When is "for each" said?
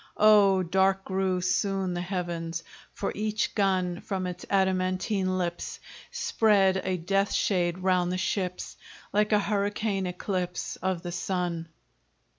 2.91-3.53